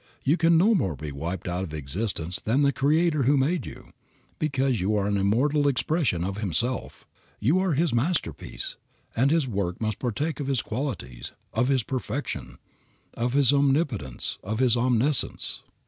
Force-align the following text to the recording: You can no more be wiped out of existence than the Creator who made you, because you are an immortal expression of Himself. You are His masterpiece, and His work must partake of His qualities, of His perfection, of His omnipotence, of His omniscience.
You 0.23 0.35
can 0.35 0.57
no 0.57 0.73
more 0.73 0.95
be 0.95 1.11
wiped 1.11 1.47
out 1.47 1.63
of 1.63 1.75
existence 1.75 2.39
than 2.39 2.63
the 2.63 2.73
Creator 2.73 3.21
who 3.21 3.37
made 3.37 3.67
you, 3.67 3.91
because 4.39 4.81
you 4.81 4.95
are 4.95 5.05
an 5.05 5.15
immortal 5.15 5.67
expression 5.67 6.23
of 6.23 6.39
Himself. 6.39 7.05
You 7.39 7.59
are 7.59 7.73
His 7.73 7.93
masterpiece, 7.93 8.77
and 9.15 9.29
His 9.29 9.47
work 9.47 9.79
must 9.79 9.99
partake 9.99 10.39
of 10.39 10.47
His 10.47 10.63
qualities, 10.63 11.33
of 11.53 11.67
His 11.67 11.83
perfection, 11.83 12.57
of 13.13 13.33
His 13.33 13.53
omnipotence, 13.53 14.39
of 14.43 14.57
His 14.57 14.75
omniscience. 14.75 15.61